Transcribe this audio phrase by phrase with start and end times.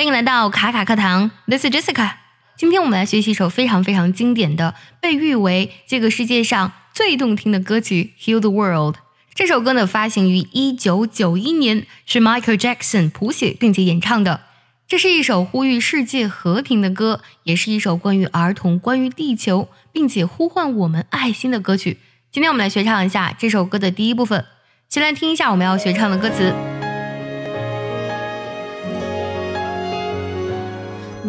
[0.00, 2.12] 欢迎来到卡卡课堂，This is Jessica。
[2.56, 8.94] 今天我们来学习一首非常非常经典的，被誉为这个世界上最动听的歌曲《Heal the World》。
[9.34, 14.40] 这首歌呢，发行于一九九一年，是 Michael Jackson 谱写并且演唱的。
[14.88, 21.98] 这是一首呼吁世界和平的歌，也是一首关于儿童、关于地球，并且呼唤我们爱心的歌曲。
[22.32, 24.46] 今天我们来学唱一下这首歌的第一部分，
[24.88, 26.54] 先来听一下我们要学唱的歌词。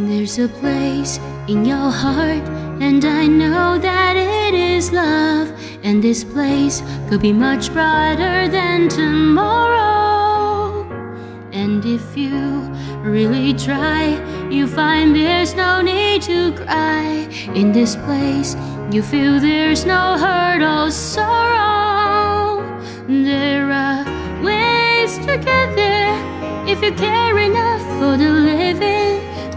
[0.08, 2.48] There's a place in your heart,
[2.82, 5.52] and I know that it is love.
[5.84, 10.84] And this place could be much brighter than tomorrow.
[11.52, 12.62] And if you
[13.02, 14.20] really try,
[14.50, 17.28] you find there's no need to cry.
[17.54, 18.56] In this place,
[18.92, 22.64] you feel there's no hurt or sorrow.
[23.08, 24.06] There are
[24.44, 26.18] ways to get there
[26.68, 28.91] if you care enough for the living.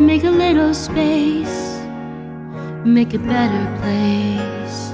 [0.00, 1.78] Make a little space,
[2.84, 4.92] make a better place.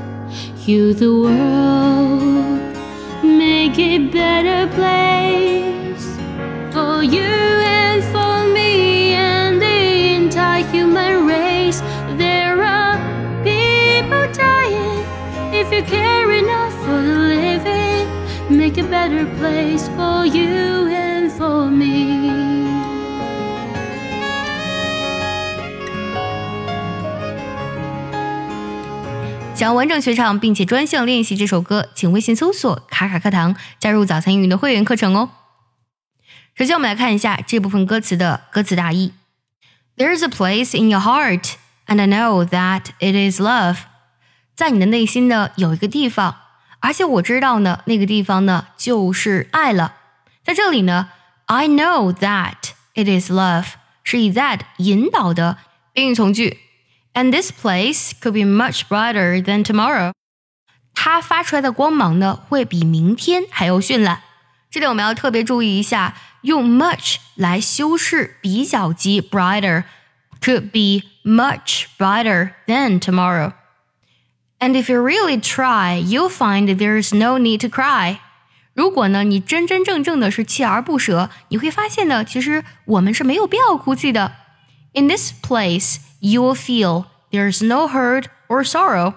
[0.68, 2.60] You, the world,
[3.24, 6.04] make a better place
[6.74, 7.32] for you
[7.64, 11.80] and for me and the entire human race.
[12.18, 12.98] There are
[13.42, 15.02] people dying.
[15.50, 18.06] If you care enough for the living,
[18.54, 22.39] make a better place for you and for me.
[29.60, 35.28] 想要完整学唱并且专项练习这首歌，请微信搜索“卡卡课堂”，加入早餐英语的会员课程哦。
[36.54, 39.12] 首先，我们来看一下这部分歌词的歌词大意
[39.98, 43.76] ：There's a place in your heart, and I know that it is love。
[44.54, 46.36] 在你的内心呢，有一个地方，
[46.78, 49.96] 而且我知道呢，那个地方呢，就是爱了。
[50.42, 51.10] 在这里呢
[51.44, 53.66] ，I know that it is love
[54.04, 55.58] 是以 that 引导的
[55.92, 56.60] 宾语从句。
[57.13, 60.11] And this place could be much brighter than tomorrow。
[60.93, 64.21] 它发出来的光芒呢，会比明天还要绚烂。
[64.69, 69.83] 这里我们要特别注意一下，用 much 来修饰比较级 brighter
[70.41, 77.59] could be much brighter than tomorrow。And if you really try, you'll find there's no need
[77.59, 78.17] to cry。
[78.73, 84.33] 如果呢，你真真正正的是锲而不舍，你会发现呢，其实我们是没有必要哭泣的。
[84.93, 89.15] In this place you will feel there's no hurt or sorrow。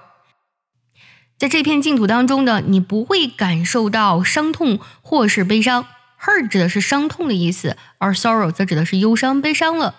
[1.36, 5.86] 在这片净土当中呢，你不会感受到伤痛或是悲伤。
[6.20, 9.94] hurt 指的是伤痛的意思，而 sorrow 则指的是忧伤、悲伤了。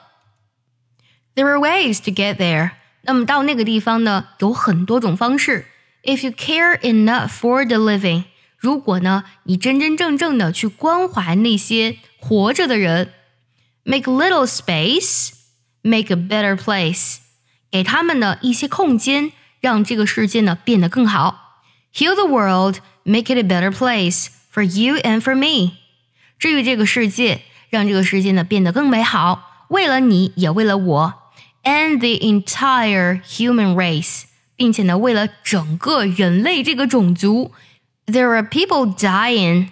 [1.35, 2.71] There are ways to get there。
[3.03, 5.65] 那么到那个地方呢，有很多种方式。
[6.03, 8.25] If you care enough for the living，
[8.57, 13.13] 如果呢，你真真正正的去关怀那些活着的人，
[13.83, 15.31] make little space。
[15.83, 17.17] make a better place，
[17.71, 21.61] 给他们呢一些空间，让这个世界呢变得更好。
[21.93, 25.73] Heal the world, make it a better place for you and for me。
[26.37, 31.13] 治愈这个世界，让这个世界呢变得更美好，为了你也为了我，
[31.63, 34.23] and the entire human race，
[34.55, 37.51] 并且呢为了整个人类这个种族。
[38.05, 39.69] There are people dying，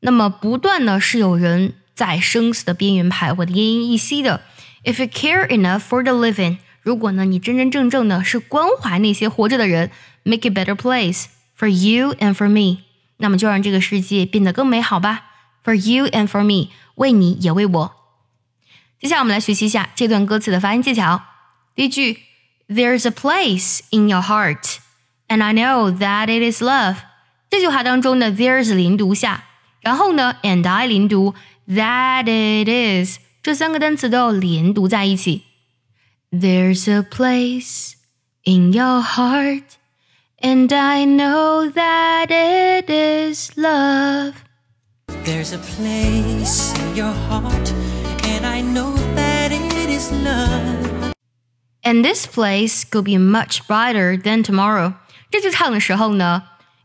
[0.00, 4.42] 那么不断呢是有人在生死的边缘徘徊的奄奄一息的。
[4.83, 9.91] if you care enough for the living，如果呢你真真正正的是关怀那些活着的人
[10.23, 11.25] ，make a better place
[11.57, 12.83] for you and for me，
[13.17, 15.27] 那么就让这个世界变得更美好吧。
[15.63, 17.95] For you and for me，为你也为我。
[18.99, 21.21] 接下来我们来学习一下这段歌词的发音技巧。
[21.75, 22.19] 第一句
[22.67, 24.77] ，There's a place in your heart,
[25.27, 26.97] and I know that it is love。
[27.49, 29.43] 这句话当中呢，there's 连读下，
[29.81, 31.35] 然后呢，and I 连读
[31.67, 32.67] that it
[33.05, 33.19] is。
[33.42, 35.44] 这三个单词都要连读在一起。
[36.30, 37.92] There's a place
[38.44, 39.62] in your heart,
[40.40, 44.34] and I know that it is love.
[45.24, 47.72] There's a place in your heart,
[48.22, 51.12] and I know that it is love.
[51.82, 54.94] And this place could be much brighter than tomorrow.
[55.30, 56.42] 这句唱的时候呢，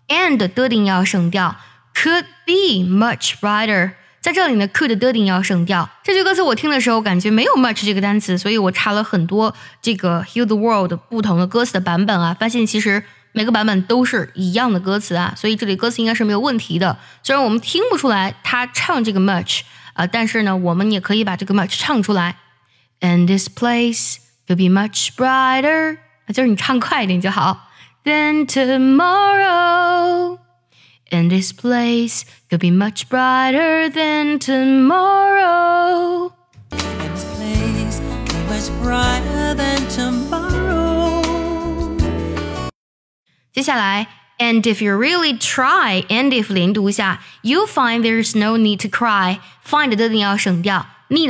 [0.08, 1.56] and 的定要省掉，
[1.96, 3.94] could be much brighter。
[4.27, 5.89] 在这里呢，could 的定要省掉。
[6.03, 16.99] 这句歌词我听的时候感觉没有 much 这个单词，所以我查了很多这个 heal the world 不同的歌词的版本啊，发现其实每个版本都是一样的歌词啊，所以这里歌词应该是没有问题的。
[17.23, 19.61] 虽然我们听不出来他唱这个 much
[19.93, 22.39] 啊，但是呢，我们也可以把这个 much 唱出来。
[23.01, 24.17] And this place
[24.49, 25.99] will be much brighter，
[26.35, 27.69] 就是你唱快一点就好。
[28.03, 30.39] Then tomorrow。
[31.13, 36.33] And this place could be much brighter than tomorrow.
[36.73, 41.23] And this place could be much brighter than tomorrow.
[43.53, 44.07] 接下来,
[44.39, 49.39] and if you really try, and if 连读一下，you'll find there's no need to cry.
[49.65, 51.29] Find 的顶要省掉，need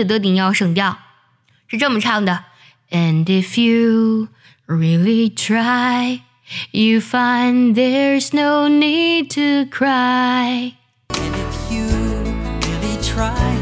[2.90, 4.28] And if you
[4.66, 6.22] really try
[6.71, 10.75] You find there's no need to cry.
[11.09, 13.57] And if you really try,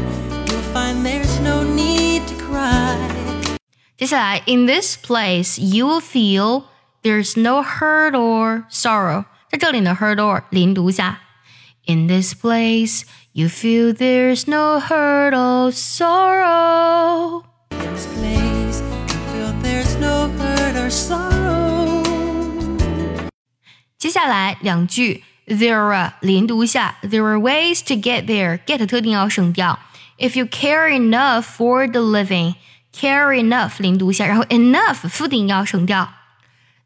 [0.46, 2.96] you'll find there's no need to cry.
[3.96, 6.64] 接下来，in this place you will feel
[7.02, 9.24] there's no hurt or sorrow。
[9.50, 11.20] 在这里呢，hurt or 连读下。
[11.86, 13.02] In this place
[13.32, 17.44] you feel there's no hurt or sorrow。
[17.70, 21.33] In this place, you feel there's no hurt or sorrow.
[24.04, 29.78] 接下来两句，there are 连读下，there are ways to get there。get 特定要省掉。
[30.18, 36.12] If you care enough for the living，care enough 连读下，然后 enough 副顶要省掉。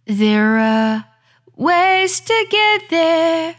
[0.07, 1.05] There are
[1.57, 3.55] ways to get there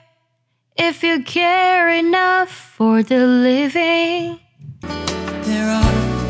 [0.76, 4.40] if you care enough for the living。
[5.46, 5.84] There are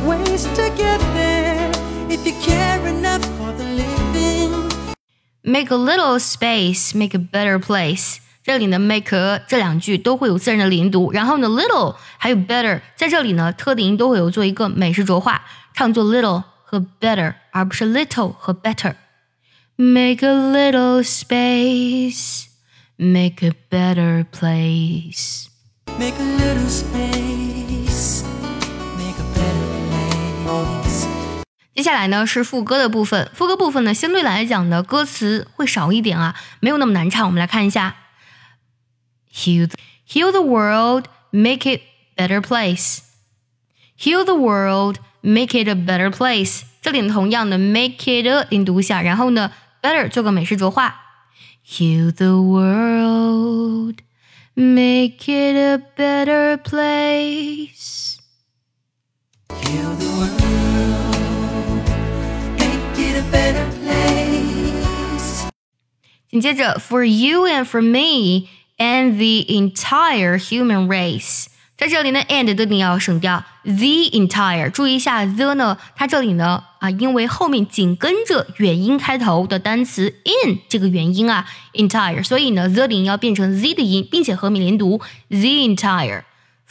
[0.06, 1.72] ways to get there
[2.10, 3.29] if you care enough for the living.
[5.50, 8.18] Make a little space, make a better place。
[8.44, 15.44] 这里呢，make 这两句都会有自然的连读，然后呢，little 还有 better 在这里呢，特定音都会有做一个美式浊化，
[15.74, 22.46] 唱作 little 和 better，而不是 little 和 better。Make a little space,
[22.98, 25.48] make a better place。
[25.98, 27.49] Make a little space,
[31.80, 37.26] 接下来呢是副歌的部分，副歌部分呢相对来讲呢歌词会少一点啊，没有那么难唱。
[37.26, 37.98] 我们来看一下，
[39.34, 39.78] Heal the,
[40.08, 41.82] heal the world, make it
[42.16, 43.00] better place.
[43.98, 46.62] Heal the world, make it a better place.
[46.82, 49.52] 这里呢同样的 make it a 连读一下，然后呢
[49.82, 51.02] better 做个美式浊化。
[51.68, 53.96] Heal the world,
[54.54, 58.18] make it a better place.
[59.50, 60.99] Heal the world,
[66.31, 68.49] 紧接着，for you and for me
[68.79, 71.47] and the entire human race，
[71.77, 74.71] 在这里呢，and 的定要省掉 the entire。
[74.71, 81.44] 注意一下 the 呢，它这里呢啊，因为后面紧跟着元音开头的单词 in 这个元音啊
[81.75, 84.99] ，entire，所以呢，the 的音要变成 z 的音，并且和你连读
[85.29, 86.23] the entire。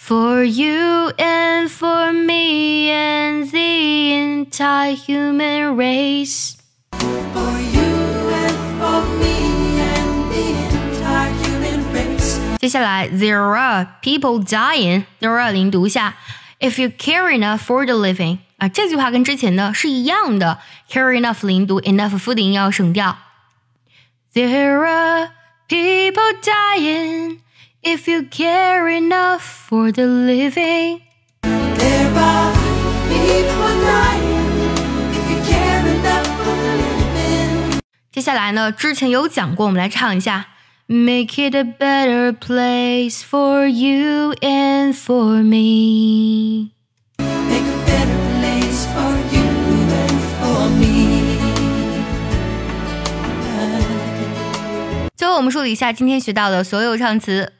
[0.01, 6.57] For you and for me and the entire human race.
[6.93, 12.39] For you and for me and the entire human race.
[12.57, 15.03] 接下来，There are people dying.
[15.19, 16.15] There are 连读下
[16.59, 20.59] ，If you care enough for the living 啊，这句话跟之前的是一样的。
[20.89, 23.17] Care enough 连读，enough 复定要省掉。
[24.33, 25.29] There are
[25.67, 27.39] people dying
[27.82, 31.00] if you care enough for the living。
[31.42, 32.52] There are
[33.08, 34.72] people dying
[35.12, 36.76] if you care enough for the
[37.12, 37.80] living.
[38.12, 40.46] 接下来呢，之前有讲过，我们来唱一下。
[40.86, 46.72] Make it a better place for you and for me。
[47.18, 49.42] Make a better place for you
[49.88, 51.38] and for me.
[55.16, 57.54] 最后，我们梳理一下今天学到的所有唱词。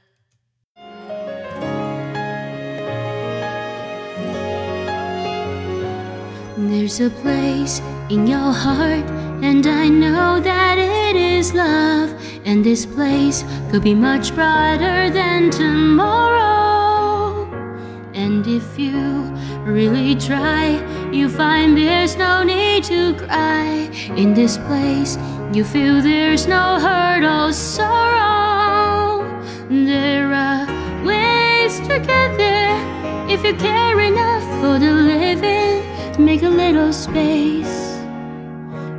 [6.69, 9.05] There's a place in your heart,
[9.43, 12.13] and I know that it is love.
[12.45, 17.47] And this place could be much brighter than tomorrow.
[18.13, 19.23] And if you
[19.65, 20.79] really try,
[21.11, 23.89] you find there's no need to cry.
[24.15, 25.17] In this place,
[25.51, 29.25] you feel there's no hurt or sorrow.
[29.69, 30.67] There are
[31.03, 32.79] ways to get there
[33.27, 35.79] if you care enough for the living.
[36.19, 36.49] Make a
[36.89, 37.98] little space,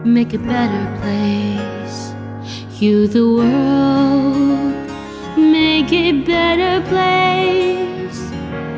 [0.05, 2.13] make a better place.
[2.81, 4.75] You, the world,
[5.37, 8.21] make it better place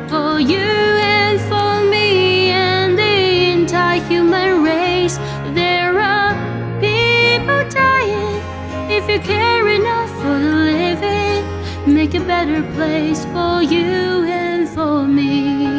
[0.09, 5.17] for you and for me and the entire human race.
[5.53, 6.33] There are
[6.79, 8.41] people dying
[8.89, 11.93] if you care enough for the living.
[11.93, 15.72] Make a better place for you and for me.